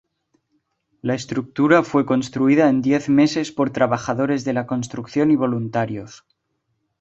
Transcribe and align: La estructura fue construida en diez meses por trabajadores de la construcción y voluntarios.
La 1.03 1.13
estructura 1.13 1.83
fue 1.83 2.07
construida 2.07 2.69
en 2.69 2.81
diez 2.81 3.07
meses 3.07 3.51
por 3.51 3.69
trabajadores 3.69 4.43
de 4.45 4.53
la 4.53 4.65
construcción 4.65 5.29
y 5.29 5.35
voluntarios. 5.35 6.25